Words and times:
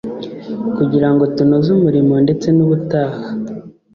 kugira 0.77 1.07
ngo 1.13 1.23
tunoze 1.35 1.69
umurimo 1.77 2.13
ndetse 2.25 2.47
n'ubutaha 2.51 3.21